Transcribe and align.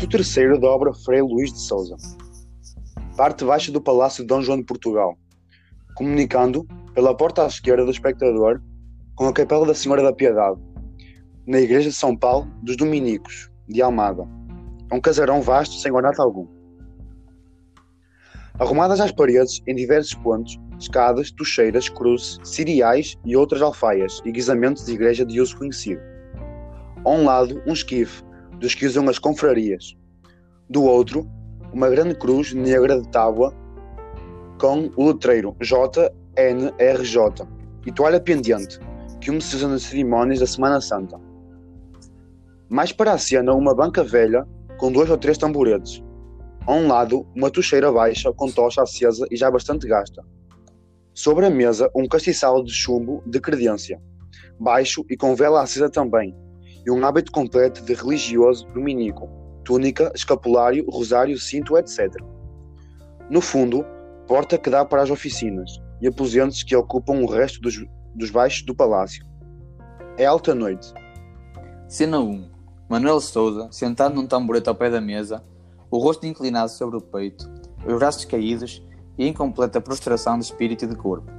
Ato 0.00 0.08
terceiro 0.08 0.58
da 0.58 0.66
obra 0.66 0.94
Frei 0.94 1.20
Luís 1.20 1.52
de 1.52 1.58
Souza. 1.58 1.94
Parte 3.18 3.44
baixa 3.44 3.70
do 3.70 3.82
Palácio 3.82 4.22
de 4.22 4.28
Dom 4.28 4.40
João 4.40 4.56
de 4.56 4.64
Portugal, 4.64 5.14
comunicando 5.94 6.66
pela 6.94 7.14
porta 7.14 7.44
à 7.44 7.46
esquerda 7.46 7.84
do 7.84 7.90
espectador 7.90 8.62
com 9.14 9.26
a 9.26 9.32
Capela 9.34 9.66
da 9.66 9.74
Senhora 9.74 10.02
da 10.02 10.10
Piedade, 10.10 10.58
na 11.46 11.60
Igreja 11.60 11.90
de 11.90 11.94
São 11.94 12.16
Paulo 12.16 12.50
dos 12.62 12.78
Dominicos, 12.78 13.50
de 13.68 13.82
Almada. 13.82 14.26
É 14.90 14.94
um 14.94 15.02
casarão 15.02 15.42
vasto 15.42 15.74
sem 15.74 15.92
ornato 15.92 16.22
algum. 16.22 16.48
Arrumadas 18.58 19.02
às 19.02 19.12
paredes, 19.12 19.60
em 19.66 19.74
diversos 19.74 20.14
pontos, 20.14 20.58
escadas, 20.78 21.30
tocheiras, 21.30 21.90
cruzes, 21.90 22.38
cereais 22.42 23.18
e 23.22 23.36
outras 23.36 23.60
alfaias 23.60 24.22
e 24.24 24.32
guisamentos 24.32 24.86
de 24.86 24.94
igreja 24.94 25.26
de 25.26 25.42
uso 25.42 25.58
conhecido. 25.58 26.00
A 27.04 27.10
um 27.10 27.26
lado, 27.26 27.62
um 27.66 27.74
esquife, 27.74 28.22
dos 28.60 28.74
que 28.74 28.86
usam 28.86 29.08
as 29.08 29.18
confrarias. 29.18 29.96
Do 30.70 30.84
outro, 30.84 31.28
uma 31.72 31.90
grande 31.90 32.14
cruz 32.14 32.54
negra 32.54 33.00
de 33.00 33.08
tábua 33.08 33.52
com 34.60 34.88
o 34.96 35.08
letreiro 35.08 35.56
JNRJ 35.60 37.44
e 37.84 37.90
toalha 37.90 38.20
pendente, 38.20 38.78
que 39.20 39.32
um 39.32 39.40
se 39.40 39.56
usa 39.56 39.66
nas 39.66 39.82
cerimónias 39.82 40.38
da 40.38 40.46
Semana 40.46 40.80
Santa. 40.80 41.20
Mais 42.68 42.92
para 42.92 43.14
a 43.14 43.18
cena, 43.18 43.52
uma 43.52 43.74
banca 43.74 44.04
velha 44.04 44.46
com 44.78 44.92
dois 44.92 45.10
ou 45.10 45.18
três 45.18 45.36
tamboretes. 45.36 46.04
A 46.64 46.72
um 46.72 46.86
lado, 46.86 47.26
uma 47.34 47.50
tocheira 47.50 47.90
baixa 47.90 48.32
com 48.32 48.48
tocha 48.48 48.80
acesa 48.80 49.26
e 49.28 49.36
já 49.36 49.50
bastante 49.50 49.88
gasta. 49.88 50.24
Sobre 51.12 51.46
a 51.46 51.50
mesa, 51.50 51.90
um 51.96 52.06
castiçal 52.06 52.62
de 52.62 52.72
chumbo 52.72 53.24
de 53.26 53.40
credência, 53.40 54.00
baixo 54.56 55.04
e 55.10 55.16
com 55.16 55.34
vela 55.34 55.62
acesa 55.62 55.90
também, 55.90 56.32
e 56.86 56.92
um 56.92 57.04
hábito 57.04 57.32
completo 57.32 57.82
de 57.82 57.92
religioso 57.92 58.68
dominico, 58.68 59.39
túnica, 59.64 60.12
escapulário, 60.14 60.88
rosário, 60.90 61.38
cinto, 61.38 61.76
etc. 61.76 62.14
No 63.28 63.40
fundo, 63.40 63.84
porta 64.26 64.58
que 64.58 64.70
dá 64.70 64.84
para 64.84 65.02
as 65.02 65.10
oficinas 65.10 65.80
e 66.00 66.08
aposentos 66.08 66.62
que 66.62 66.74
ocupam 66.74 67.20
o 67.20 67.26
resto 67.26 67.60
dos, 67.60 67.84
dos 68.14 68.30
baixos 68.30 68.62
do 68.62 68.74
palácio. 68.74 69.24
É 70.16 70.24
alta 70.26 70.54
noite. 70.54 70.92
Cena 71.88 72.20
1. 72.20 72.50
Manuel 72.88 73.20
Souza, 73.20 73.68
sentado 73.70 74.14
num 74.14 74.26
tamborete 74.26 74.68
ao 74.68 74.74
pé 74.74 74.90
da 74.90 75.00
mesa, 75.00 75.44
o 75.90 75.98
rosto 75.98 76.26
inclinado 76.26 76.70
sobre 76.70 76.96
o 76.96 77.00
peito, 77.00 77.48
os 77.86 77.94
braços 77.94 78.24
caídos 78.24 78.82
e 79.16 79.26
em 79.26 79.32
completa 79.32 79.80
prostração 79.80 80.38
de 80.38 80.44
espírito 80.44 80.84
e 80.84 80.88
de 80.88 80.96
corpo. 80.96 81.30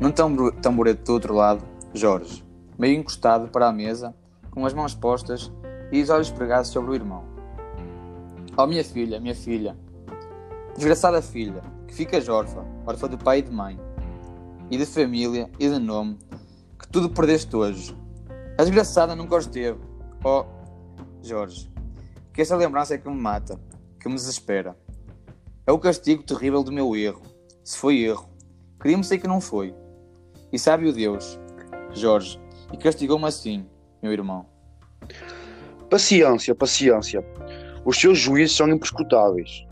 Num 0.00 0.10
tamborete 0.10 1.02
do 1.02 1.12
outro 1.12 1.34
lado, 1.34 1.62
Jorge, 1.92 2.44
meio 2.78 2.98
encostado 2.98 3.48
para 3.48 3.68
a 3.68 3.72
mesa, 3.72 4.14
com 4.50 4.64
as 4.64 4.72
mãos 4.72 4.94
postas 4.94 5.52
e 5.92 6.02
os 6.02 6.10
olhos 6.10 6.30
pregados 6.30 6.68
sobre 6.68 6.90
o 6.90 6.94
irmão. 6.94 7.24
Oh, 8.56 8.66
minha 8.66 8.84
filha, 8.84 9.20
minha 9.20 9.34
filha, 9.34 9.76
desgraçada 10.74 11.22
filha, 11.22 11.62
que 11.86 11.94
ficas 11.94 12.28
órfã, 12.28 12.64
órfã 12.86 13.08
de 13.08 13.16
pai 13.16 13.38
e 13.38 13.42
de 13.42 13.50
mãe, 13.50 13.78
e 14.70 14.76
de 14.76 14.86
família 14.86 15.50
e 15.58 15.68
de 15.68 15.78
nome, 15.78 16.18
que 16.78 16.88
tudo 16.88 17.10
perdeste 17.10 17.54
hoje. 17.56 17.96
A 18.58 18.62
desgraçada 18.62 19.16
nunca 19.16 19.36
os 19.36 19.46
teve. 19.46 19.80
Oh, 20.24 20.44
Jorge, 21.22 21.70
que 22.32 22.42
esta 22.42 22.56
lembrança 22.56 22.94
é 22.94 22.98
que 22.98 23.08
me 23.08 23.16
mata, 23.16 23.58
que 23.98 24.08
me 24.08 24.14
desespera. 24.14 24.76
É 25.66 25.72
o 25.72 25.78
castigo 25.78 26.22
terrível 26.22 26.62
do 26.62 26.72
meu 26.72 26.94
erro, 26.96 27.22
se 27.64 27.78
foi 27.78 28.00
erro. 28.00 28.28
Queria-me 28.80 29.04
sei 29.04 29.18
que 29.18 29.28
não 29.28 29.40
foi. 29.40 29.74
E 30.52 30.58
sabe 30.58 30.88
o 30.88 30.92
Deus, 30.92 31.38
Jorge, 31.92 32.40
e 32.72 32.76
castigou-me 32.76 33.26
assim, 33.26 33.66
meu 34.02 34.12
irmão. 34.12 34.49
Paciência, 35.90 36.54
paciência. 36.54 37.24
Os 37.84 37.98
seus 37.98 38.16
juízes 38.16 38.56
são 38.56 38.68
imprescutáveis. 38.68 39.66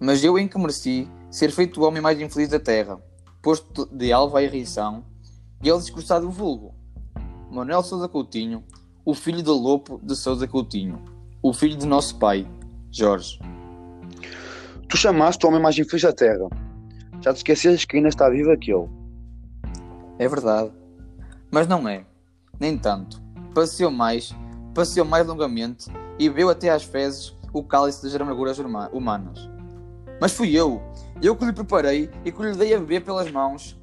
Mas 0.00 0.24
eu 0.24 0.38
em 0.38 0.48
que 0.48 0.58
mereci 0.58 1.06
ser 1.30 1.50
feito 1.50 1.80
o 1.80 1.84
homem 1.84 2.00
mais 2.00 2.18
infeliz 2.18 2.48
da 2.48 2.58
terra, 2.58 2.98
posto 3.42 3.86
de 3.92 4.10
alvo 4.10 4.38
à 4.38 4.42
irrição, 4.42 5.04
e 5.62 5.68
ele 5.68 5.78
discursado 5.78 6.26
o 6.26 6.30
vulgo. 6.30 6.74
Manuel 7.50 7.82
Sousa 7.82 8.08
Coutinho, 8.08 8.64
o 9.04 9.12
filho 9.12 9.42
de 9.42 9.50
Lopo 9.50 10.00
de 10.02 10.16
Sousa 10.16 10.48
Coutinho, 10.48 11.04
o 11.42 11.52
filho 11.52 11.76
de 11.76 11.86
nosso 11.86 12.18
pai, 12.18 12.48
Jorge. 12.90 13.38
Tu 14.88 14.96
chamaste 14.96 15.44
o 15.44 15.48
homem 15.50 15.60
mais 15.60 15.78
infeliz 15.78 16.02
da 16.02 16.12
terra. 16.12 16.48
Já 17.20 17.34
te 17.34 17.38
esqueces 17.38 17.84
que 17.84 17.98
ainda 17.98 18.08
está 18.08 18.30
vivo 18.30 18.50
aquele. 18.50 18.88
É 20.18 20.26
verdade. 20.26 20.70
Mas 21.50 21.68
não 21.68 21.86
é. 21.86 22.06
Nem 22.58 22.78
tanto. 22.78 23.20
Passeou 23.54 23.90
mais, 23.90 24.34
passeou 24.80 25.04
mais 25.04 25.26
longamente 25.26 25.90
e 26.18 26.26
bebeu 26.26 26.48
até 26.48 26.70
às 26.70 26.82
fezes 26.82 27.36
o 27.52 27.62
cálice 27.62 28.02
das 28.02 28.18
amarguras 28.18 28.58
humanas. 28.92 29.50
Mas 30.18 30.32
fui 30.32 30.56
eu, 30.56 30.80
eu 31.20 31.36
que 31.36 31.44
lhe 31.44 31.52
preparei 31.52 32.08
e 32.24 32.32
que 32.32 32.42
lhe 32.42 32.56
dei 32.56 32.72
a 32.72 32.78
beber 32.78 33.04
pelas 33.04 33.30
mãos, 33.30 33.78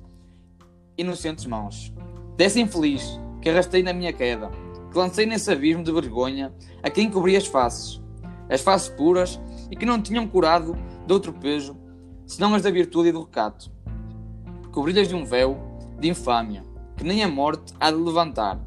inocentes 0.97 1.45
mãos. 1.45 1.93
Dessa 2.35 2.59
infeliz 2.59 3.19
que 3.43 3.47
arrastei 3.47 3.83
na 3.83 3.93
minha 3.93 4.11
queda, 4.11 4.49
que 4.91 4.97
lancei 4.97 5.27
nesse 5.27 5.51
abismo 5.51 5.83
de 5.83 5.91
vergonha 5.91 6.51
a 6.81 6.89
quem 6.89 7.11
cobri 7.11 7.37
as 7.37 7.45
faces, 7.45 8.01
as 8.49 8.61
faces 8.61 8.89
puras 8.89 9.39
e 9.69 9.75
que 9.75 9.85
não 9.85 10.01
tinham 10.01 10.27
curado 10.27 10.75
de 11.05 11.13
outro 11.13 11.31
peso, 11.31 11.77
senão 12.25 12.55
as 12.55 12.63
da 12.63 12.71
virtude 12.71 13.09
e 13.09 13.11
do 13.11 13.21
recato. 13.21 13.71
Cobri-lhas 14.71 15.07
de 15.07 15.13
um 15.13 15.23
véu 15.23 15.59
de 15.99 16.09
infâmia, 16.09 16.63
que 16.95 17.03
nem 17.03 17.23
a 17.23 17.27
morte 17.27 17.71
há 17.79 17.91
de 17.91 17.97
levantar, 17.97 18.59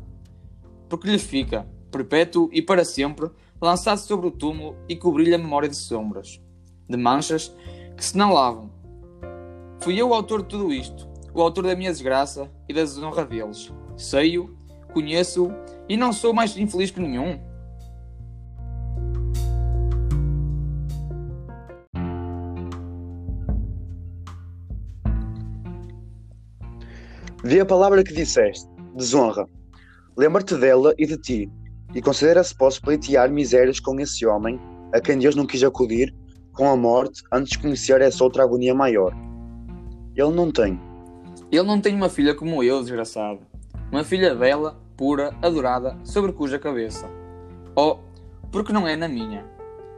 porque 0.88 1.10
lhe 1.10 1.18
fica, 1.18 1.66
perpétuo 1.90 2.48
e 2.52 2.62
para 2.62 2.84
sempre, 2.84 3.30
lançado 3.60 3.98
sobre 3.98 4.26
o 4.26 4.30
túmulo 4.30 4.76
e 4.88 4.96
cobrir-lhe 4.96 5.34
a 5.34 5.38
memória 5.38 5.68
de 5.68 5.76
sombras, 5.76 6.40
de 6.88 6.96
manchas 6.96 7.54
que 7.96 8.04
se 8.04 8.16
não 8.16 8.32
lavam. 8.32 8.70
Fui 9.80 10.00
eu 10.00 10.08
o 10.08 10.14
autor 10.14 10.42
de 10.42 10.48
tudo 10.48 10.72
isto, 10.72 11.08
o 11.34 11.42
autor 11.42 11.64
da 11.64 11.76
minha 11.76 11.90
desgraça 11.90 12.50
e 12.68 12.74
da 12.74 12.80
desonra 12.80 13.24
deles. 13.24 13.72
Sei-o, 13.96 14.56
conheço-o 14.92 15.52
e 15.88 15.96
não 15.96 16.12
sou 16.12 16.32
mais 16.32 16.56
infeliz 16.56 16.90
que 16.90 17.00
nenhum. 17.00 17.38
Vi 27.42 27.58
a 27.58 27.64
palavra 27.64 28.04
que 28.04 28.12
disseste, 28.12 28.68
desonra. 28.94 29.46
Lembra-te 30.16 30.56
dela 30.56 30.94
e 30.98 31.06
de 31.06 31.16
ti, 31.16 31.50
e 31.94 32.00
considera 32.00 32.42
se 32.42 32.54
posso 32.54 32.80
pleitear 32.80 33.30
misérias 33.30 33.80
com 33.80 33.98
esse 34.00 34.26
homem, 34.26 34.60
a 34.92 35.00
quem 35.00 35.18
Deus 35.18 35.34
não 35.34 35.46
quis 35.46 35.62
acudir, 35.62 36.14
com 36.52 36.68
a 36.68 36.76
morte, 36.76 37.22
antes 37.32 37.52
de 37.52 37.58
conhecer 37.58 38.00
essa 38.00 38.22
outra 38.22 38.42
agonia 38.42 38.74
maior. 38.74 39.14
Ele 40.14 40.32
não 40.32 40.50
tem. 40.50 40.80
Ele 41.50 41.62
não 41.62 41.80
tem 41.80 41.94
uma 41.94 42.08
filha 42.08 42.34
como 42.34 42.62
eu, 42.62 42.80
desgraçado. 42.80 43.40
Uma 43.90 44.04
filha 44.04 44.34
bela, 44.34 44.80
pura, 44.96 45.34
adorada, 45.40 45.96
sobre 46.04 46.32
cuja 46.32 46.58
cabeça. 46.58 47.08
Oh, 47.74 47.98
porque 48.52 48.72
não 48.72 48.86
é 48.86 48.96
na 48.96 49.08
minha. 49.08 49.44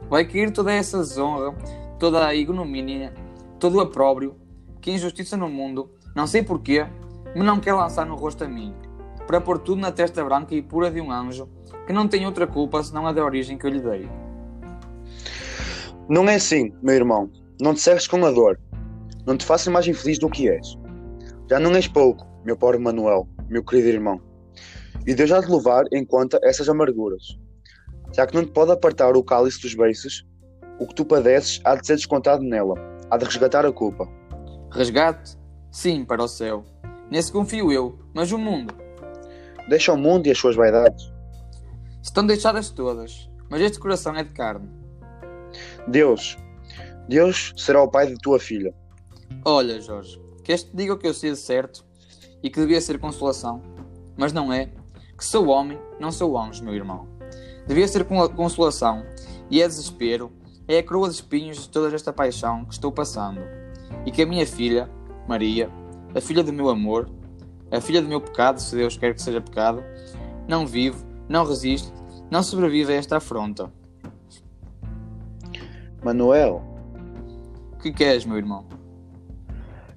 Vai 0.09 0.25
cair 0.25 0.51
toda 0.51 0.71
essa 0.71 0.99
desonra, 0.99 1.53
toda 1.99 2.25
a 2.25 2.35
ignomínia, 2.35 3.13
todo 3.59 3.77
o 3.77 3.81
opróbrio, 3.81 4.35
que 4.81 4.91
injustiça 4.91 5.37
no 5.37 5.49
mundo, 5.49 5.89
não 6.15 6.27
sei 6.27 6.43
porquê, 6.43 6.85
me 7.35 7.43
não 7.43 7.59
quer 7.59 7.73
lançar 7.73 8.05
no 8.05 8.15
rosto 8.15 8.43
a 8.43 8.47
mim, 8.47 8.73
para 9.25 9.41
pôr 9.41 9.57
tudo 9.59 9.81
na 9.81 9.91
testa 9.91 10.23
branca 10.23 10.53
e 10.53 10.61
pura 10.61 10.91
de 10.91 10.99
um 11.01 11.11
anjo, 11.11 11.49
que 11.85 11.93
não 11.93 12.07
tem 12.07 12.25
outra 12.25 12.47
culpa 12.47 12.83
senão 12.83 13.07
a 13.07 13.11
da 13.11 13.23
origem 13.23 13.57
que 13.57 13.65
eu 13.65 13.69
lhe 13.69 13.79
dei. 13.79 14.09
Não 16.09 16.27
é 16.29 16.35
assim, 16.35 16.73
meu 16.81 16.95
irmão. 16.95 17.29
Não 17.61 17.73
te 17.73 17.81
serves 17.81 18.07
com 18.07 18.25
a 18.25 18.31
dor. 18.31 18.59
Não 19.25 19.37
te 19.37 19.45
faças 19.45 19.67
mais 19.67 19.87
infeliz 19.87 20.19
do 20.19 20.29
que 20.29 20.49
és. 20.49 20.77
Já 21.49 21.59
não 21.59 21.75
és 21.75 21.87
pouco, 21.87 22.25
meu 22.43 22.57
pobre 22.57 22.79
Manuel, 22.79 23.27
meu 23.49 23.63
querido 23.63 23.87
irmão. 23.87 24.21
E 25.05 25.13
Deus 25.13 25.29
já 25.29 25.41
te 25.41 25.51
levar 25.51 25.85
em 25.91 26.05
conta 26.05 26.39
essas 26.43 26.67
amarguras. 26.67 27.37
Já 28.13 28.27
que 28.27 28.35
não 28.35 28.45
te 28.45 28.51
pode 28.51 28.71
apartar 28.71 29.15
o 29.15 29.23
cálice 29.23 29.61
dos 29.61 29.75
beiços, 29.75 30.25
o 30.79 30.87
que 30.87 30.95
tu 30.95 31.05
padeces 31.05 31.61
há 31.63 31.75
de 31.75 31.85
ser 31.85 31.95
descontado 31.95 32.43
nela, 32.43 32.75
há 33.09 33.17
de 33.17 33.25
resgatar 33.25 33.65
a 33.65 33.71
culpa. 33.71 34.07
Resgate? 34.71 35.37
Sim, 35.71 36.05
para 36.05 36.23
o 36.23 36.27
céu. 36.27 36.63
Nesse 37.09 37.31
confio 37.31 37.71
eu, 37.71 37.99
mas 38.13 38.31
o 38.31 38.37
mundo. 38.37 38.73
Deixa 39.69 39.93
o 39.93 39.97
mundo 39.97 40.27
e 40.27 40.31
as 40.31 40.37
suas 40.37 40.55
vaidades. 40.55 41.11
Estão 42.03 42.27
deixadas 42.27 42.69
todas, 42.69 43.29
mas 43.49 43.61
este 43.61 43.79
coração 43.79 44.13
é 44.13 44.23
de 44.23 44.31
carne. 44.31 44.69
Deus, 45.87 46.37
Deus 47.07 47.53
será 47.55 47.81
o 47.81 47.87
pai 47.87 48.07
de 48.07 48.15
tua 48.15 48.37
filha. 48.37 48.75
Olha, 49.45 49.79
Jorge, 49.79 50.21
queres 50.43 50.63
te 50.63 50.75
diga 50.75 50.93
o 50.93 50.97
que 50.97 51.07
eu 51.07 51.13
sei 51.13 51.31
de 51.31 51.37
certo 51.37 51.85
e 52.43 52.49
que 52.49 52.59
devia 52.59 52.81
ser 52.81 52.99
consolação, 52.99 53.63
mas 54.17 54.33
não 54.33 54.51
é, 54.51 54.69
que 55.17 55.23
sou 55.23 55.47
homem, 55.47 55.79
não 55.97 56.11
sou 56.11 56.37
anjo, 56.37 56.61
meu 56.65 56.75
irmão. 56.75 57.07
Devia 57.65 57.87
ser 57.87 58.03
consolação. 58.03 59.05
E 59.49 59.61
é 59.61 59.67
desespero, 59.67 60.29
é 60.67 60.79
a 60.79 60.83
coroa 60.83 61.07
de 61.07 61.15
espinhos 61.15 61.59
de 61.59 61.69
toda 61.69 61.95
esta 61.95 62.11
paixão 62.11 62.65
que 62.65 62.73
estou 62.73 62.91
passando. 62.91 63.39
E 64.05 64.11
que 64.11 64.21
a 64.21 64.25
minha 64.25 64.45
filha, 64.45 64.89
Maria, 65.25 65.69
a 66.13 66.19
filha 66.19 66.43
do 66.43 66.51
meu 66.51 66.67
amor, 66.67 67.09
a 67.71 67.79
filha 67.79 68.01
do 68.01 68.09
meu 68.09 68.19
pecado, 68.19 68.59
se 68.59 68.75
Deus 68.75 68.97
quer 68.97 69.13
que 69.13 69.21
seja 69.21 69.39
pecado, 69.39 69.81
não 70.49 70.67
vive, 70.67 71.12
não 71.29 71.45
resiste, 71.45 71.91
não 72.29 72.43
sobrevive 72.43 72.93
a 72.93 72.95
esta 72.97 73.17
afronta. 73.17 73.71
Manuel, 76.03 76.61
O 77.73 77.77
que 77.77 77.91
queres, 77.91 78.25
meu 78.25 78.37
irmão? 78.37 78.65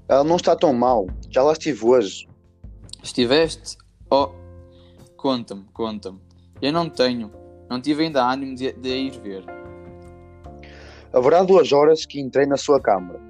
ela 0.09 0.23
não 0.23 0.37
está 0.37 0.55
tão 0.55 0.73
mal. 0.73 1.07
Já 1.31 1.43
lá 1.43 1.53
estive 1.53 1.85
hoje. 1.85 2.29
Estiveste? 3.03 3.77
Oh, 4.11 4.29
conta-me, 5.17 5.65
conta-me. 5.73 6.21
Eu 6.63 6.73
não 6.73 6.89
tenho, 6.89 7.31
não 7.69 7.81
tive 7.81 8.05
ainda 8.05 8.25
ânimo 8.25 8.55
de, 8.55 8.73
de 8.73 8.93
a 8.93 8.97
ir 8.97 9.21
ver. 9.21 9.45
Haverá 11.13 11.43
duas 11.43 11.73
horas 11.73 12.07
que 12.07 12.21
entrei 12.21 12.47
na 12.47 12.57
sua 12.57 12.81
câmara 12.81 13.21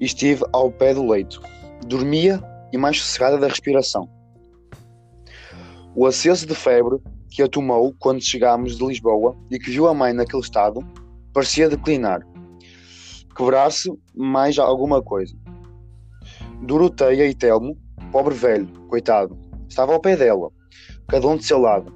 e 0.00 0.04
estive 0.04 0.44
ao 0.52 0.70
pé 0.70 0.94
do 0.94 1.06
leito. 1.06 1.40
Dormia 1.86 2.42
e 2.72 2.78
mais 2.78 2.98
sossegada 3.00 3.38
da 3.38 3.46
respiração. 3.48 4.08
O 6.00 6.06
acesso 6.06 6.46
de 6.46 6.54
febre 6.54 7.02
que 7.28 7.42
a 7.42 7.48
tomou 7.48 7.92
quando 7.98 8.22
chegámos 8.22 8.78
de 8.78 8.86
Lisboa 8.86 9.36
e 9.50 9.58
que 9.58 9.68
viu 9.68 9.88
a 9.88 9.92
mãe 9.92 10.12
naquele 10.12 10.40
estado 10.40 10.78
parecia 11.34 11.68
declinar. 11.68 12.24
Quebrar-se 13.36 13.92
mais 14.14 14.56
alguma 14.60 15.02
coisa. 15.02 15.36
Doroteia 16.62 17.26
e 17.26 17.34
Telmo, 17.34 17.76
pobre 18.12 18.32
velho, 18.32 18.68
coitado, 18.86 19.36
estava 19.68 19.92
ao 19.92 20.00
pé 20.00 20.16
dela, 20.16 20.52
cada 21.08 21.26
um 21.26 21.36
de 21.36 21.44
seu 21.44 21.58
lado. 21.58 21.92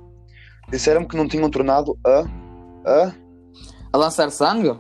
Disseram-me 0.69 1.07
que 1.07 1.17
não 1.17 1.29
tinham 1.29 1.49
tornado 1.49 1.97
a. 2.05 2.25
a. 2.85 3.15
A 3.93 3.97
lançar 3.97 4.33
sangue? 4.33 4.77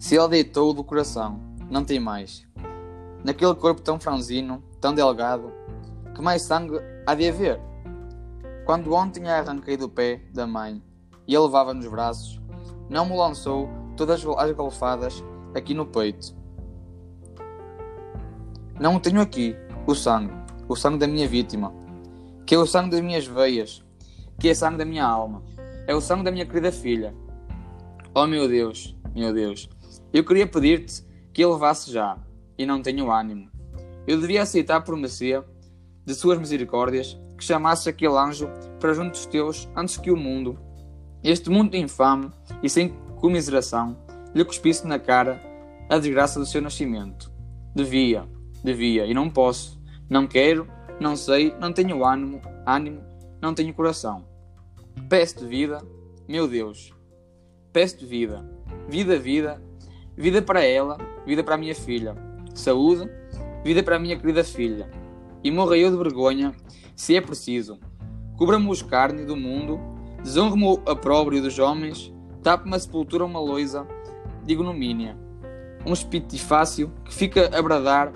Se 0.00 0.16
ele 0.16 0.30
deitou 0.30 0.74
do 0.74 0.82
coração, 0.82 1.38
não 1.70 1.84
tem 1.84 2.00
mais. 2.00 2.44
Naquele 3.24 3.54
corpo 3.54 3.80
tão 3.80 4.00
franzino, 4.00 4.64
tão 4.80 4.92
delgado, 4.92 5.52
que 6.12 6.20
mais 6.20 6.42
sangue 6.42 6.80
há 7.06 7.14
de 7.14 7.28
haver? 7.28 7.69
Quando 8.70 8.94
ontem 8.94 9.28
a 9.28 9.40
arranquei 9.40 9.76
do 9.76 9.88
pé 9.88 10.20
da 10.32 10.46
mãe 10.46 10.80
e 11.26 11.34
a 11.34 11.40
levava 11.40 11.74
nos 11.74 11.88
braços, 11.88 12.40
não 12.88 13.04
me 13.04 13.16
lançou 13.16 13.68
todas 13.96 14.24
as 14.24 14.52
golfadas 14.52 15.24
aqui 15.56 15.74
no 15.74 15.84
peito. 15.84 16.36
Não 18.78 19.00
tenho 19.00 19.20
aqui, 19.20 19.56
o 19.88 19.92
sangue, 19.92 20.32
o 20.68 20.76
sangue 20.76 20.98
da 20.98 21.08
minha 21.08 21.26
vítima, 21.26 21.74
que 22.46 22.54
é 22.54 22.58
o 22.58 22.64
sangue 22.64 22.90
das 22.90 23.00
minhas 23.00 23.26
veias, 23.26 23.84
que 24.38 24.48
é 24.48 24.52
o 24.52 24.54
sangue 24.54 24.78
da 24.78 24.84
minha 24.84 25.04
alma, 25.04 25.42
é 25.88 25.92
o 25.92 26.00
sangue 26.00 26.22
da 26.22 26.30
minha 26.30 26.46
querida 26.46 26.70
filha. 26.70 27.12
Oh 28.14 28.24
meu 28.24 28.46
Deus, 28.46 28.96
meu 29.12 29.34
Deus, 29.34 29.68
eu 30.12 30.24
queria 30.24 30.46
pedir-te 30.46 31.04
que 31.32 31.42
a 31.42 31.48
levasse 31.48 31.90
já, 31.90 32.16
e 32.56 32.64
não 32.64 32.80
tenho 32.80 33.10
ânimo. 33.10 33.50
Eu 34.06 34.20
devia 34.20 34.42
aceitar 34.42 34.82
por 34.82 34.96
mercê 34.96 35.42
de 36.06 36.14
suas 36.14 36.38
misericórdias 36.38 37.18
que 37.40 37.44
chamasse 37.46 37.88
aquele 37.88 38.16
anjo 38.18 38.50
para 38.78 38.92
junto 38.92 39.12
dos 39.12 39.24
teus 39.24 39.66
antes 39.74 39.96
que 39.96 40.10
o 40.10 40.16
mundo, 40.16 40.58
este 41.24 41.48
mundo 41.48 41.74
infame 41.74 42.30
e 42.62 42.68
sem 42.68 42.90
comiseração, 43.16 43.96
lhe 44.34 44.44
cuspisse 44.44 44.86
na 44.86 44.98
cara 44.98 45.42
a 45.88 45.98
desgraça 45.98 46.38
do 46.38 46.44
seu 46.44 46.60
nascimento. 46.60 47.32
Devia, 47.74 48.28
devia, 48.62 49.06
e 49.06 49.14
não 49.14 49.30
posso, 49.30 49.80
não 50.08 50.26
quero, 50.26 50.68
não 51.00 51.16
sei, 51.16 51.54
não 51.58 51.72
tenho 51.72 52.04
ânimo, 52.04 52.42
ânimo, 52.66 53.00
não 53.40 53.54
tenho 53.54 53.72
coração. 53.72 54.26
Peço-te 55.08 55.46
vida, 55.46 55.82
meu 56.28 56.46
Deus, 56.46 56.92
peço-te 57.72 58.04
vida, 58.04 58.44
vida, 58.86 59.18
vida, 59.18 59.62
vida 60.14 60.42
para 60.42 60.62
ela, 60.62 60.98
vida 61.26 61.42
para 61.42 61.54
a 61.54 61.58
minha 61.58 61.74
filha, 61.74 62.14
saúde, 62.54 63.10
vida 63.64 63.82
para 63.82 63.96
a 63.96 63.98
minha 63.98 64.18
querida 64.18 64.44
filha, 64.44 64.90
e 65.42 65.50
morra 65.50 65.78
eu 65.78 65.90
de 65.90 65.96
vergonha, 65.96 66.54
se 67.00 67.16
é 67.16 67.20
preciso. 67.20 67.78
Cubra-me 68.36 68.68
os 68.68 68.82
carne 68.82 69.24
do 69.24 69.34
mundo, 69.34 69.80
desonre-me 70.22 70.64
o 70.64 70.72
opróbrio 70.72 71.40
dos 71.40 71.58
homens, 71.58 72.12
tape-me 72.42 72.76
a 72.76 72.78
sepultura 72.78 73.24
uma 73.24 73.40
loisa 73.40 73.86
de 74.44 74.52
ignomínia, 74.52 75.16
um 75.86 75.94
espitifácio 75.94 76.92
que 77.06 77.14
fica 77.14 77.56
a 77.56 77.62
bradar 77.62 78.12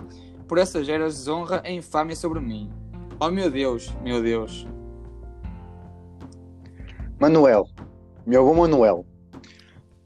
por 0.47 0.59
essas 0.59 0.87
eras 0.87 1.17
desonra 1.17 1.63
e 1.65 1.73
infâmia 1.73 2.15
sobre 2.15 2.41
mim. 2.41 2.71
Oh 3.19 3.31
meu 3.31 3.51
Deus, 3.51 3.91
meu 4.03 4.23
Deus. 4.23 4.67
Manuel, 7.19 7.67
meu 8.27 8.45
bom 8.45 8.55
Manuel, 8.55 9.07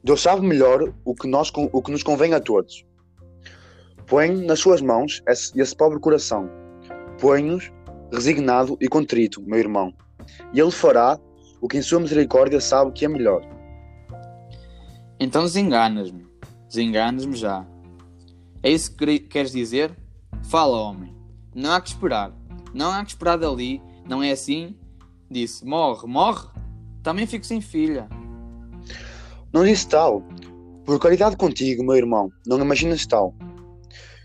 Deus 0.01 0.21
sabe 0.21 0.47
melhor 0.47 0.93
o 1.03 1.13
que, 1.13 1.27
nós, 1.27 1.51
o 1.53 1.81
que 1.81 1.91
nos 1.91 2.01
convém 2.01 2.33
a 2.33 2.39
todos. 2.39 2.85
Põe 4.07 4.29
nas 4.45 4.59
suas 4.59 4.81
mãos 4.81 5.21
esse, 5.27 5.59
esse 5.59 5.75
pobre 5.75 5.99
coração. 5.99 6.49
Põe-nos 7.19 7.69
resignado 8.11 8.77
e 8.79 8.87
contrito, 8.87 9.41
meu 9.41 9.59
irmão. 9.59 9.93
E 10.53 10.59
Ele 10.59 10.71
fará 10.71 11.19
o 11.61 11.67
que 11.67 11.77
em 11.77 11.81
sua 11.81 11.99
misericórdia 11.99 12.59
sabe 12.59 12.91
que 12.91 13.05
é 13.05 13.07
melhor. 13.07 13.41
Então 15.19 15.43
desenganas-me, 15.43 16.25
desenganas-me 16.67 17.35
já. 17.35 17.65
É 18.63 18.71
isso 18.71 18.95
que 18.95 19.19
queres 19.19 19.51
dizer? 19.51 19.91
Fala, 20.43 20.77
homem. 20.77 21.15
Não 21.53 21.71
há 21.71 21.81
que 21.81 21.89
esperar. 21.89 22.31
Não 22.73 22.91
há 22.91 23.03
que 23.03 23.11
esperar 23.11 23.37
dali. 23.37 23.81
Não 24.07 24.23
é 24.23 24.31
assim? 24.31 24.75
Disse: 25.29 25.65
Morre, 25.65 26.07
morre. 26.07 26.47
Também 27.03 27.25
fico 27.25 27.45
sem 27.45 27.61
filha. 27.61 28.07
Não 29.51 29.63
disse 29.63 29.87
tal. 29.87 30.23
Por 30.85 30.99
caridade 30.99 31.37
contigo, 31.37 31.83
meu 31.83 31.95
irmão, 31.95 32.31
não 32.45 32.59
imaginas 32.59 33.05
tal. 33.05 33.35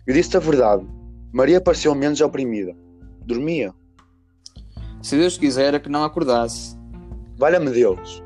Eu 0.06 0.14
disse 0.14 0.36
a 0.36 0.40
verdade. 0.40 0.86
Maria 1.32 1.60
pareceu 1.60 1.94
menos 1.94 2.20
oprimida. 2.20 2.74
Dormia. 3.24 3.74
Se 5.00 5.16
Deus 5.16 5.38
quisera 5.38 5.80
que 5.80 5.88
não 5.88 6.04
acordasse. 6.04 6.76
Valha-me 7.38 7.70
Deus. 7.70 8.22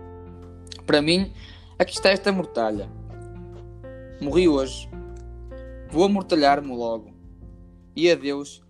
Para 0.84 1.00
mim, 1.00 1.32
aqui 1.78 1.92
está 1.92 2.10
esta 2.10 2.32
mortalha. 2.32 2.88
Morri 4.20 4.48
hoje. 4.48 4.90
Vou 5.90 6.04
amortalhar-me 6.04 6.74
logo. 6.74 7.12
E 7.94 8.10
adeus, 8.10 8.60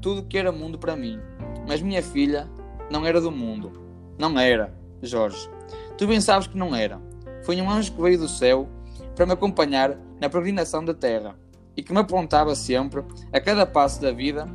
tudo 0.00 0.24
que 0.24 0.38
era 0.38 0.50
mundo 0.50 0.78
para 0.78 0.96
mim. 0.96 1.20
Mas 1.68 1.82
minha 1.82 2.02
filha 2.02 2.48
não 2.90 3.06
era 3.06 3.20
do 3.20 3.30
mundo. 3.30 3.72
Não 4.18 4.38
era, 4.38 4.74
Jorge. 5.02 5.50
Tu 5.98 6.06
bem 6.06 6.20
sabes 6.20 6.46
que 6.46 6.56
não 6.56 6.74
era. 6.74 6.98
Foi 7.42 7.60
um 7.60 7.70
anjo 7.70 7.92
que 7.92 8.00
veio 8.00 8.18
do 8.18 8.28
céu 8.28 8.66
para 9.14 9.26
me 9.26 9.32
acompanhar 9.32 9.98
na 10.18 10.30
peregrinação 10.30 10.82
da 10.82 10.94
terra 10.94 11.38
e 11.76 11.82
que 11.82 11.92
me 11.92 12.00
apontava 12.00 12.54
sempre, 12.54 13.04
a 13.32 13.40
cada 13.40 13.66
passo 13.66 14.00
da 14.00 14.12
vida, 14.12 14.48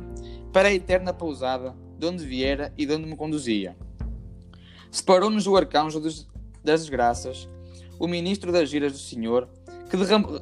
para 0.52 0.68
a 0.68 0.72
eterna 0.72 1.12
pousada 1.12 1.74
de 1.98 2.06
onde 2.06 2.24
viera 2.24 2.72
e 2.76 2.86
de 2.86 2.94
onde 2.94 3.06
me 3.06 3.16
conduzia. 3.16 3.76
Separou-nos 4.90 5.46
o 5.46 5.56
arcanjo 5.56 6.00
das 6.00 6.26
desgraças, 6.64 7.48
o 7.98 8.08
ministro 8.08 8.50
das 8.50 8.68
giras 8.68 8.92
do 8.92 8.98
Senhor, 8.98 9.48
que 9.88 9.96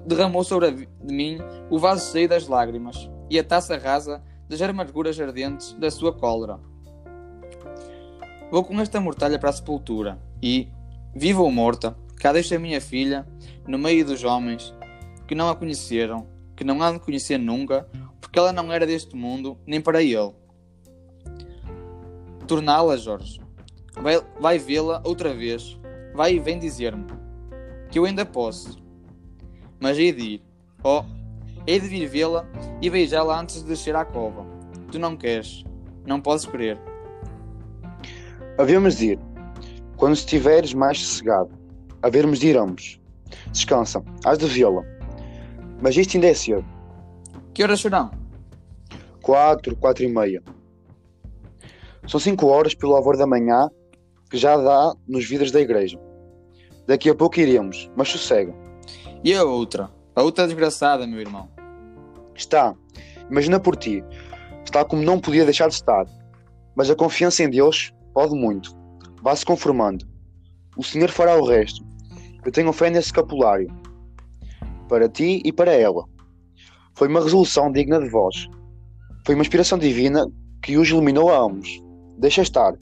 derramou 0.06 0.44
sobre 0.44 0.88
mim 1.02 1.38
o 1.70 1.78
vaso 1.78 2.12
cheio 2.12 2.28
das 2.28 2.46
lágrimas 2.46 3.08
e 3.30 3.38
a 3.38 3.44
taça 3.44 3.76
rasa 3.76 4.22
das 4.48 4.60
amarguras 4.62 5.18
ardentes 5.20 5.72
da 5.74 5.90
sua 5.90 6.12
cólera. 6.12 6.58
Vou 8.50 8.64
com 8.64 8.80
esta 8.80 9.00
mortalha 9.00 9.38
para 9.38 9.50
a 9.50 9.52
sepultura 9.52 10.18
e, 10.42 10.68
viva 11.14 11.42
ou 11.42 11.50
morta, 11.50 11.96
cá 12.16 12.32
deixo 12.32 12.54
a 12.54 12.58
minha 12.58 12.80
filha 12.80 13.26
no 13.66 13.78
meio 13.78 14.04
dos 14.06 14.24
homens 14.24 14.74
que 15.26 15.34
não 15.34 15.50
a 15.50 15.54
conheceram, 15.54 16.26
que 16.56 16.64
não 16.64 16.82
há 16.82 16.90
de 16.90 16.98
conhecer 16.98 17.36
nunca, 17.38 17.86
porque 18.38 18.50
ela 18.50 18.52
não 18.52 18.73
era 18.73 18.87
deste 18.87 19.16
mundo, 19.16 19.59
nem 19.66 19.80
para 19.80 20.00
ele. 20.00 20.33
Torná-la, 22.47 22.97
Jorge. 22.97 23.40
Vai, 24.00 24.23
vai 24.38 24.59
vê-la 24.59 25.02
outra 25.04 25.35
vez. 25.35 25.76
Vai 26.14 26.35
e 26.35 26.38
vem 26.38 26.57
dizer-me 26.57 27.04
que 27.90 27.99
eu 27.99 28.04
ainda 28.04 28.25
posso. 28.25 28.78
Mas 29.80 29.99
hei 29.99 30.12
de 30.12 30.23
ir. 30.23 30.42
Oh, 30.85 31.02
hei 31.66 31.80
de 31.80 31.88
vir 31.88 32.07
vê-la 32.07 32.47
e 32.80 32.88
beijá-la 32.88 33.40
antes 33.40 33.62
de 33.62 33.68
descer 33.68 33.97
à 33.97 34.04
cova. 34.04 34.47
Tu 34.92 35.00
não 35.00 35.16
queres. 35.16 35.64
Não 36.07 36.21
podes 36.21 36.47
querer. 36.47 36.78
Havemos 38.57 38.99
de 38.99 39.12
ir. 39.12 39.18
Quando 39.97 40.14
estiveres 40.14 40.73
mais 40.75 41.00
sossegado. 41.00 41.50
Havermos 42.02 42.38
de 42.38 42.49
ir 42.49 42.57
ambos. 42.57 43.00
Descansa. 43.50 44.00
Hás 44.25 44.38
de 44.38 44.47
vê-la. 44.47 44.85
Mas 45.83 45.97
isto 45.97 46.16
ainda 46.16 46.28
é 46.28 46.35
cedo. 46.35 46.64
Que 47.52 47.64
horas 47.64 47.80
serão? 47.80 48.17
Quatro, 49.28 49.76
quatro 49.76 50.04
e 50.04 50.08
meia. 50.08 50.42
São 52.06 52.18
cinco 52.18 52.47
horas 52.47 52.75
pelo 52.75 52.92
lavor 52.92 53.14
da 53.14 53.26
manhã 53.26 53.68
que 54.30 54.38
já 54.38 54.56
dá 54.56 54.94
nos 55.06 55.28
vidros 55.28 55.52
da 55.52 55.61
igreja. 55.61 56.00
Daqui 56.87 57.11
a 57.11 57.14
pouco 57.14 57.38
iremos, 57.38 57.90
mas 57.94 58.08
sossega. 58.08 58.54
E 59.23 59.35
a 59.35 59.44
outra? 59.44 59.90
A 60.16 60.23
outra 60.23 60.47
desgraçada, 60.47 61.06
meu 61.06 61.20
irmão. 61.20 61.47
Está. 62.35 62.75
Imagina 63.30 63.61
por 63.61 63.76
ti. 63.76 64.02
Está 64.64 64.82
como 64.82 65.02
não 65.02 65.20
podia 65.20 65.44
deixar 65.44 65.68
de 65.68 65.75
estar. 65.75 66.06
Mas 66.75 66.88
a 66.88 66.97
confiança 66.97 67.42
em 67.42 67.50
Deus 67.50 67.92
pode 68.14 68.35
muito. 68.35 68.75
Vá-se 69.23 69.44
conformando. 69.44 70.06
O 70.75 70.82
Senhor 70.82 71.11
fará 71.11 71.37
o 71.37 71.44
resto. 71.44 71.85
Eu 72.47 72.50
tenho 72.50 72.73
fé 72.73 72.88
nesse 72.88 73.08
escapulário. 73.08 73.68
Para 74.88 75.06
ti 75.06 75.42
e 75.44 75.52
para 75.52 75.75
ela. 75.75 76.06
Foi 76.94 77.08
uma 77.08 77.23
resolução 77.23 77.70
digna 77.70 78.00
de 78.00 78.08
vós. 78.08 78.49
Foi 79.28 79.35
uma 79.35 79.42
inspiração 79.42 79.76
divina 79.76 80.26
que 80.62 80.78
os 80.78 80.88
iluminou 80.88 81.30
a 81.30 81.38
ambos. 81.38 81.85
Deixa 82.16 82.40
estar. 82.40 82.73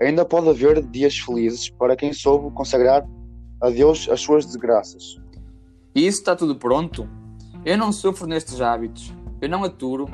Ainda 0.00 0.24
pode 0.24 0.48
haver 0.48 0.82
dias 0.82 1.18
felizes 1.18 1.68
para 1.68 1.94
quem 1.94 2.10
soube 2.10 2.50
consagrar 2.54 3.06
a 3.60 3.68
Deus 3.68 4.08
as 4.08 4.18
suas 4.22 4.46
desgraças. 4.46 5.20
E 5.94 6.06
isso 6.06 6.20
está 6.20 6.34
tudo 6.34 6.56
pronto? 6.56 7.06
Eu 7.66 7.76
não 7.76 7.92
sofro 7.92 8.26
nestes 8.26 8.62
hábitos. 8.62 9.12
Eu 9.42 9.50
não 9.50 9.62
aturo, 9.62 10.06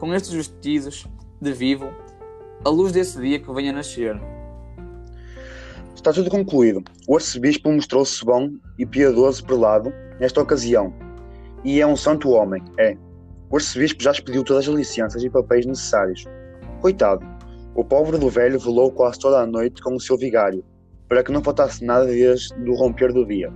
com 0.00 0.14
estes 0.14 0.32
vestidos 0.32 1.06
de 1.38 1.52
vivo, 1.52 1.90
a 2.64 2.70
luz 2.70 2.90
desse 2.90 3.20
dia 3.20 3.38
que 3.38 3.52
venha 3.52 3.70
a 3.70 3.74
nascer. 3.74 4.18
Está 5.94 6.10
tudo 6.10 6.30
concluído. 6.30 6.82
O 7.06 7.16
arcebispo 7.16 7.70
mostrou-se 7.70 8.24
bom 8.24 8.48
e 8.78 8.86
piedoso 8.86 9.44
prelado 9.44 9.92
nesta 10.18 10.40
ocasião. 10.40 10.90
E 11.62 11.82
é 11.82 11.86
um 11.86 11.96
santo 11.96 12.30
homem, 12.30 12.62
é. 12.78 12.96
O 13.50 13.56
arcebispo 13.56 14.02
já 14.02 14.10
expediu 14.12 14.42
todas 14.42 14.68
as 14.68 14.74
licenças 14.74 15.22
e 15.22 15.30
papéis 15.30 15.66
necessários. 15.66 16.24
Coitado, 16.80 17.24
o 17.74 17.84
pobre 17.84 18.18
do 18.18 18.28
velho 18.28 18.58
velou 18.58 18.90
quase 18.90 19.18
toda 19.18 19.40
a 19.40 19.46
noite 19.46 19.82
com 19.82 19.94
o 19.94 20.00
seu 20.00 20.16
vigário, 20.16 20.64
para 21.08 21.22
que 21.22 21.32
não 21.32 21.42
faltasse 21.42 21.84
nada 21.84 22.06
desde 22.06 22.54
do 22.64 22.74
romper 22.74 23.12
do 23.12 23.26
dia. 23.26 23.52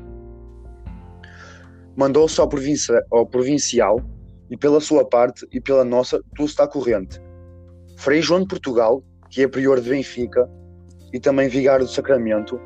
Mandou-se 1.97 2.41
ao, 2.41 2.49
ao 3.11 3.27
provincial 3.27 4.01
e 4.51 4.57
pela 4.57 4.81
sua 4.81 5.05
parte 5.05 5.47
e 5.53 5.61
pela 5.61 5.85
nossa 5.85 6.21
tudo 6.35 6.49
está 6.49 6.67
corrente. 6.67 7.21
Frei 7.97 8.23
João 8.23 8.41
de 8.41 8.49
Portugal, 8.49 9.03
que 9.31 9.43
é 9.43 9.49
prior 9.49 9.81
de 9.81 9.91
Benfica 9.91 10.49
e 11.13 11.19
também 11.19 11.49
vigário 11.49 11.85
do 11.85 11.91
Sacramento, 11.91 12.61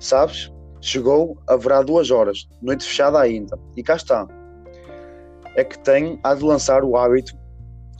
sabes? 0.00 0.52
Chegou, 0.80 1.38
haverá 1.46 1.82
duas 1.82 2.10
horas, 2.10 2.48
noite 2.60 2.84
fechada 2.84 3.20
ainda, 3.20 3.56
e 3.76 3.82
cá 3.82 3.94
está. 3.94 4.26
É 5.54 5.64
que 5.64 5.78
tenho 5.78 6.18
a 6.22 6.34
de 6.34 6.42
lançar 6.42 6.82
o 6.84 6.96
hábito 6.96 7.36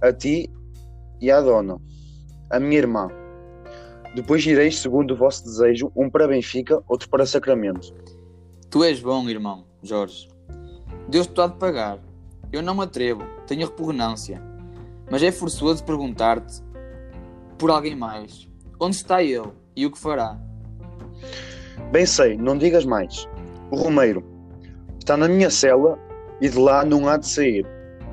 a 0.02 0.12
ti 0.12 0.50
e 1.20 1.30
à 1.30 1.40
dona, 1.40 1.78
a 2.50 2.58
minha 2.58 2.78
irmã. 2.78 3.08
Depois 4.14 4.44
ireis, 4.44 4.78
segundo 4.78 5.12
o 5.12 5.16
vosso 5.16 5.44
desejo, 5.44 5.92
um 5.96 6.10
para 6.10 6.28
Benfica, 6.28 6.82
outro 6.88 7.08
para 7.08 7.24
Sacramento. 7.24 7.94
Tu 8.68 8.84
és 8.84 9.00
bom, 9.00 9.28
irmão, 9.28 9.64
Jorge. 9.82 10.28
Deus 11.08 11.26
te 11.26 11.40
há 11.40 11.46
de 11.46 11.56
pagar. 11.56 11.98
Eu 12.52 12.62
não 12.62 12.74
me 12.74 12.82
atrevo, 12.82 13.22
tenho 13.46 13.66
repugnância. 13.66 14.42
Mas 15.10 15.22
é 15.22 15.30
forçoso 15.30 15.84
perguntar-te 15.84 16.62
por 17.58 17.70
alguém 17.70 17.94
mais. 17.94 18.48
Onde 18.80 18.96
está 18.96 19.22
ele 19.22 19.48
e 19.76 19.86
o 19.86 19.90
que 19.90 19.98
fará? 19.98 20.38
Bem 21.90 22.04
sei, 22.04 22.36
não 22.36 22.58
digas 22.58 22.84
mais. 22.84 23.28
O 23.70 23.76
Romeiro 23.76 24.24
está 24.98 25.16
na 25.16 25.28
minha 25.28 25.48
cela 25.48 25.98
e 26.40 26.48
de 26.48 26.58
lá 26.58 26.84
não 26.84 27.08
há 27.08 27.16
de 27.16 27.28
sair, 27.28 27.66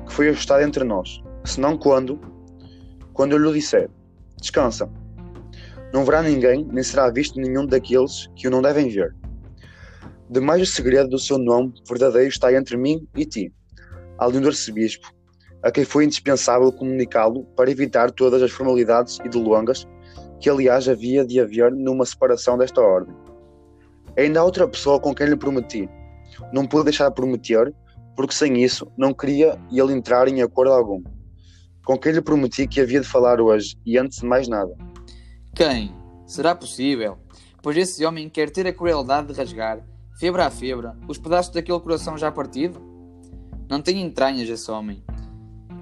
que 0.06 0.12
foi 0.12 0.28
ajustado 0.28 0.62
entre 0.62 0.84
nós. 0.84 1.22
Senão 1.44 1.76
quando? 1.76 2.20
Quando 3.12 3.32
eu 3.32 3.38
lhe 3.38 3.52
disser. 3.52 3.90
Descansa. 4.40 4.88
Não 5.92 6.04
verá 6.04 6.22
ninguém, 6.22 6.64
nem 6.70 6.82
será 6.82 7.10
visto 7.10 7.40
nenhum 7.40 7.66
daqueles 7.66 8.28
que 8.36 8.46
o 8.46 8.50
não 8.50 8.62
devem 8.62 8.88
ver. 8.88 9.14
Demais 10.28 10.62
o 10.62 10.72
segredo 10.72 11.10
do 11.10 11.18
seu 11.18 11.38
nome 11.38 11.74
verdadeiro 11.88 12.28
está 12.28 12.54
entre 12.54 12.76
mim 12.76 13.06
e 13.16 13.26
ti, 13.26 13.52
além 14.16 14.40
do 14.40 14.46
arcebispo, 14.46 15.12
a 15.62 15.72
quem 15.72 15.84
foi 15.84 16.04
indispensável 16.04 16.70
comunicá-lo 16.70 17.44
para 17.56 17.70
evitar 17.70 18.12
todas 18.12 18.40
as 18.40 18.52
formalidades 18.52 19.18
e 19.24 19.28
delongas 19.28 19.88
que, 20.38 20.48
aliás, 20.48 20.88
havia 20.88 21.24
de 21.24 21.40
haver 21.40 21.72
numa 21.72 22.06
separação 22.06 22.56
desta 22.56 22.80
ordem. 22.80 23.14
Ainda 24.16 24.40
há 24.40 24.44
outra 24.44 24.68
pessoa 24.68 25.00
com 25.00 25.14
quem 25.14 25.26
lhe 25.26 25.36
prometi. 25.36 25.88
Não 26.52 26.66
pude 26.66 26.84
deixar 26.84 27.08
de 27.08 27.14
prometer, 27.14 27.74
porque 28.20 28.34
sem 28.34 28.62
isso 28.62 28.86
não 28.98 29.14
queria 29.14 29.58
ele 29.72 29.94
entrar 29.94 30.28
em 30.28 30.42
acordo 30.42 30.72
algum. 30.72 31.02
Com 31.86 31.96
quem 31.96 32.12
lhe 32.12 32.20
prometi 32.20 32.66
que 32.66 32.78
havia 32.78 33.00
de 33.00 33.06
falar 33.06 33.40
hoje, 33.40 33.78
e 33.86 33.96
antes 33.96 34.18
de 34.18 34.26
mais 34.26 34.46
nada. 34.46 34.76
Quem? 35.54 35.90
Será 36.26 36.54
possível? 36.54 37.16
Pois 37.62 37.78
esse 37.78 38.04
homem 38.04 38.28
quer 38.28 38.50
ter 38.50 38.66
a 38.66 38.74
crueldade 38.74 39.28
de 39.28 39.32
rasgar, 39.32 39.82
febra 40.18 40.44
a 40.44 40.50
febra, 40.50 40.98
os 41.08 41.16
pedaços 41.16 41.50
daquele 41.50 41.80
coração 41.80 42.18
já 42.18 42.30
partido? 42.30 42.78
Não 43.70 43.80
tem 43.80 44.02
entranhas 44.02 44.50
esse 44.50 44.70
homem. 44.70 45.02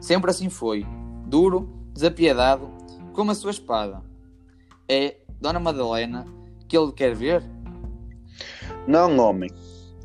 Sempre 0.01 0.31
assim 0.31 0.49
foi, 0.49 0.87
duro, 1.27 1.69
desapiedado, 1.93 2.71
como 3.13 3.33
a 3.33 3.35
sua 3.35 3.51
espada. 3.51 4.01
É 4.89 5.17
Dona 5.41 5.59
Madalena 5.59 6.25
que 6.69 6.79
ele 6.79 6.93
quer 6.93 7.17
ver? 7.17 7.43
Não, 8.87 9.19
homem. 9.19 9.51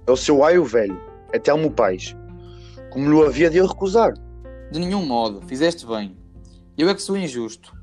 É 0.07 0.11
o 0.11 0.17
seu 0.17 0.43
aio 0.43 0.65
velho, 0.65 0.99
é 1.31 1.37
Telmo 1.37 1.69
Pais. 1.69 2.15
Como 2.93 3.09
lhe 3.09 3.25
havia 3.25 3.49
de 3.49 3.57
eu 3.57 3.65
recusar? 3.65 4.13
De 4.71 4.79
nenhum 4.79 5.03
modo, 5.03 5.41
fizeste 5.47 5.83
bem. 5.83 6.15
Eu 6.77 6.87
é 6.87 6.93
que 6.93 7.01
sou 7.01 7.17
injusto. 7.17 7.75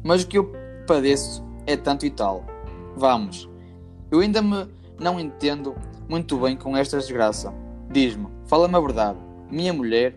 Mas 0.00 0.22
o 0.22 0.28
que 0.28 0.38
eu 0.38 0.52
padeço 0.86 1.44
é 1.66 1.76
tanto 1.76 2.06
e 2.06 2.10
tal. 2.10 2.44
Vamos. 2.96 3.50
Eu 4.12 4.20
ainda 4.20 4.40
me 4.40 4.68
não 4.96 5.18
entendo 5.18 5.74
muito 6.08 6.36
bem 6.36 6.56
com 6.56 6.76
esta 6.76 6.98
desgraça. 6.98 7.52
Diz-me, 7.90 8.28
fala-me 8.46 8.76
a 8.76 8.80
verdade. 8.80 9.18
Minha 9.50 9.72
mulher, 9.72 10.14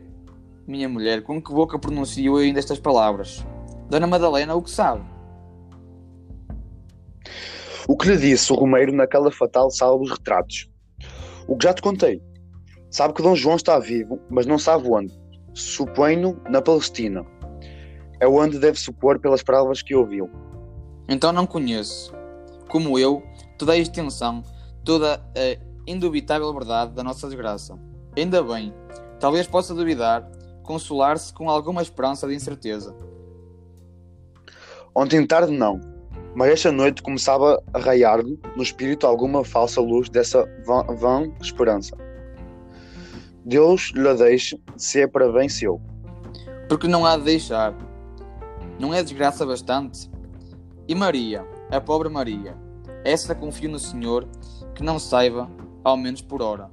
minha 0.67 0.87
mulher, 0.87 1.23
com 1.23 1.41
que 1.41 1.51
boca 1.51 1.79
pronuncio 1.79 2.37
ainda 2.37 2.59
estas 2.59 2.79
palavras? 2.79 3.43
Dona 3.89 4.05
Madalena, 4.05 4.53
o 4.53 4.61
que 4.61 4.69
sabe? 4.69 5.03
O 7.87 7.97
que 7.97 8.07
lhe 8.07 8.17
disse 8.17 8.53
o 8.53 8.55
Romeiro 8.55 8.91
naquela 8.91 9.31
fatal 9.31 9.71
sala 9.71 9.97
dos 9.97 10.11
retratos. 10.11 10.69
O 11.47 11.57
que 11.57 11.63
já 11.63 11.73
te 11.73 11.81
contei. 11.81 12.21
Sabe 12.89 13.13
que 13.13 13.21
Dom 13.21 13.35
João 13.35 13.55
está 13.55 13.77
vivo, 13.79 14.19
mas 14.29 14.45
não 14.45 14.57
sabe 14.57 14.87
onde. 14.89 15.13
Suponho 15.53 16.39
na 16.49 16.61
Palestina. 16.61 17.25
É 18.19 18.27
onde 18.27 18.59
deve 18.59 18.79
supor 18.79 19.19
pelas 19.19 19.43
palavras 19.43 19.81
que 19.81 19.95
ouviu. 19.95 20.29
Então 21.09 21.31
não 21.31 21.45
conheço, 21.45 22.13
como 22.69 22.97
eu, 22.97 23.23
toda 23.57 23.73
a 23.73 23.77
extensão, 23.77 24.43
toda 24.83 25.15
a 25.15 25.67
indubitável 25.87 26.51
verdade 26.53 26.93
da 26.93 27.03
nossa 27.03 27.27
desgraça. 27.27 27.77
Ainda 28.15 28.43
bem, 28.43 28.73
talvez 29.19 29.47
possa 29.47 29.73
duvidar, 29.73 30.29
consolar-se 30.63 31.33
com 31.33 31.49
alguma 31.49 31.81
esperança 31.81 32.27
de 32.27 32.35
incerteza. 32.35 32.95
Ontem 34.93 35.25
tarde 35.25 35.51
não, 35.51 35.79
mas 36.35 36.51
esta 36.51 36.71
noite 36.71 37.01
começava 37.01 37.63
a 37.73 37.79
raiar-lhe 37.79 38.39
no 38.55 38.63
espírito 38.63 39.07
alguma 39.07 39.43
falsa 39.43 39.79
luz 39.79 40.09
dessa 40.09 40.43
vã, 40.65 40.83
vã 40.95 41.31
esperança. 41.41 42.06
Deus 43.47 43.93
lhe 43.95 44.13
deixe, 44.15 44.61
se 44.75 45.03
é 45.03 45.07
para 45.07 45.31
bem 45.31 45.47
seu. 45.47 45.79
Porque 46.67 46.85
não 46.85 47.05
há 47.05 47.15
de 47.15 47.23
deixar. 47.23 47.73
Não 48.77 48.93
é 48.93 49.01
desgraça 49.01 49.45
bastante? 49.45 50.11
E 50.85 50.93
Maria, 50.93 51.47
a 51.71 51.79
pobre 51.79 52.09
Maria, 52.09 52.57
essa 53.05 53.33
confio 53.33 53.69
no 53.69 53.79
Senhor, 53.79 54.27
que 54.75 54.83
não 54.83 54.99
saiba, 54.99 55.49
ao 55.81 55.95
menos 55.95 56.21
por 56.21 56.41
hora. 56.41 56.69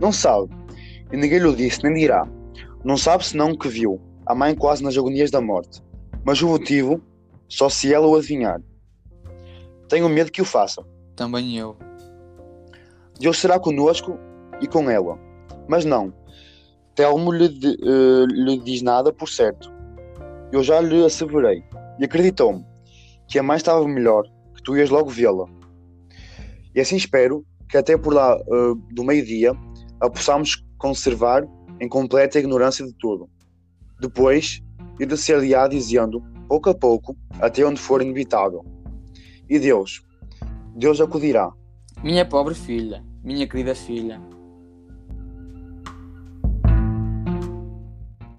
Não 0.00 0.10
sabe, 0.10 0.48
e 1.12 1.16
ninguém 1.18 1.40
lhe 1.40 1.54
disse, 1.54 1.82
nem 1.82 1.92
dirá. 1.92 2.26
Não 2.82 2.96
sabe 2.96 3.26
senão 3.26 3.54
que 3.54 3.68
viu, 3.68 4.00
a 4.24 4.34
mãe 4.34 4.54
quase 4.54 4.82
nas 4.82 4.96
agonias 4.96 5.30
da 5.30 5.42
morte. 5.42 5.82
Mas 6.24 6.40
o 6.40 6.48
motivo 6.48 7.02
só 7.50 7.68
se 7.68 7.92
ela 7.92 8.06
o 8.06 8.16
adivinhar. 8.16 8.62
Tenho 9.90 10.08
medo 10.08 10.32
que 10.32 10.40
o 10.40 10.46
faça. 10.46 10.82
Também 11.14 11.58
eu. 11.58 11.76
Deus 13.20 13.38
será 13.38 13.60
conosco 13.60 14.18
e 14.58 14.66
com 14.66 14.88
ela. 14.88 15.33
Mas 15.68 15.84
não. 15.84 16.12
Telmo 16.94 17.32
lhe, 17.32 17.46
uh, 17.46 18.26
lhe 18.26 18.58
diz 18.58 18.82
nada 18.82 19.12
por 19.12 19.28
certo. 19.28 19.72
Eu 20.52 20.62
já 20.62 20.80
lhe 20.80 21.04
asseverei. 21.04 21.64
E 21.98 22.04
acreditou-me 22.04 22.64
que 23.28 23.38
a 23.38 23.42
mãe 23.42 23.56
estava 23.56 23.86
melhor, 23.86 24.24
que 24.54 24.62
tu 24.62 24.76
ias 24.76 24.90
logo 24.90 25.10
vê-la. 25.10 25.46
E 26.74 26.80
assim 26.80 26.96
espero 26.96 27.44
que 27.68 27.76
até 27.76 27.96
por 27.96 28.12
lá 28.14 28.36
uh, 28.36 28.74
do 28.92 29.04
meio-dia 29.04 29.52
a 30.00 30.10
possamos 30.10 30.64
conservar 30.78 31.44
em 31.80 31.88
completa 31.88 32.38
ignorância 32.38 32.84
de 32.84 32.92
tudo. 32.94 33.28
Depois, 34.00 34.60
ir 35.00 35.06
de 35.06 35.16
ser 35.16 35.40
lhe 35.40 35.54
dizendo 35.68 36.22
pouco 36.48 36.70
a 36.70 36.74
pouco, 36.74 37.16
até 37.40 37.64
onde 37.64 37.80
for 37.80 38.02
inevitável. 38.02 38.64
E 39.48 39.58
Deus, 39.58 40.02
Deus 40.76 41.00
acudirá. 41.00 41.50
Minha 42.02 42.24
pobre 42.24 42.54
filha, 42.54 43.04
minha 43.22 43.46
querida 43.46 43.74
filha, 43.74 44.20